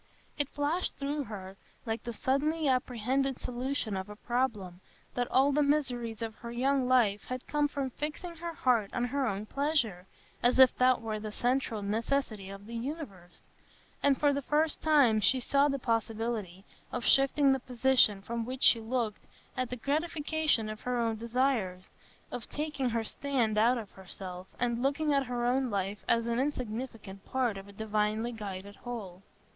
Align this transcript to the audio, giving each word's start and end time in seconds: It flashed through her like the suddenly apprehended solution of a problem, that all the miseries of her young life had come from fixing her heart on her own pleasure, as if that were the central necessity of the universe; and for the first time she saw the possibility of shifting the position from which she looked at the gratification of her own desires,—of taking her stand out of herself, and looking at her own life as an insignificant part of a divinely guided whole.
It 0.35 0.49
flashed 0.49 0.95
through 0.97 1.25
her 1.25 1.57
like 1.85 2.03
the 2.03 2.11
suddenly 2.11 2.67
apprehended 2.67 3.37
solution 3.37 3.95
of 3.95 4.09
a 4.09 4.15
problem, 4.15 4.81
that 5.13 5.27
all 5.29 5.51
the 5.51 5.61
miseries 5.61 6.23
of 6.23 6.33
her 6.37 6.51
young 6.51 6.87
life 6.87 7.25
had 7.25 7.45
come 7.45 7.67
from 7.67 7.91
fixing 7.91 8.37
her 8.37 8.55
heart 8.55 8.89
on 8.95 9.03
her 9.03 9.27
own 9.27 9.45
pleasure, 9.45 10.07
as 10.41 10.57
if 10.57 10.75
that 10.79 11.01
were 11.01 11.19
the 11.19 11.31
central 11.31 11.83
necessity 11.83 12.49
of 12.49 12.65
the 12.65 12.73
universe; 12.73 13.43
and 14.01 14.19
for 14.19 14.33
the 14.33 14.41
first 14.41 14.81
time 14.81 15.19
she 15.21 15.39
saw 15.39 15.67
the 15.67 15.77
possibility 15.77 16.65
of 16.91 17.05
shifting 17.05 17.51
the 17.53 17.59
position 17.59 18.23
from 18.23 18.43
which 18.43 18.63
she 18.63 18.81
looked 18.81 19.21
at 19.55 19.69
the 19.69 19.75
gratification 19.77 20.67
of 20.67 20.81
her 20.81 20.97
own 20.97 21.15
desires,—of 21.15 22.49
taking 22.49 22.89
her 22.89 23.03
stand 23.03 23.55
out 23.55 23.77
of 23.77 23.91
herself, 23.91 24.47
and 24.59 24.81
looking 24.81 25.13
at 25.13 25.25
her 25.27 25.45
own 25.45 25.69
life 25.69 26.03
as 26.07 26.25
an 26.25 26.39
insignificant 26.39 27.23
part 27.23 27.55
of 27.55 27.67
a 27.67 27.71
divinely 27.71 28.31
guided 28.31 28.77
whole. 28.77 29.21